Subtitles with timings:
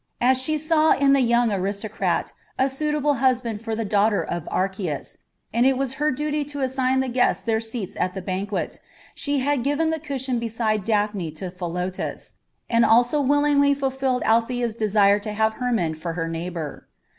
[0.19, 5.19] As she saw in the young aristocrat a suitable husband for the daughter of Archias,
[5.53, 8.79] and it was her duty to assign the guests their seats at the banquet,
[9.13, 12.33] she had given the cushion beside Daphne to Philotas,
[12.67, 16.87] and also willingly fulfilled Althea's desire to have Hermon for her neighbour.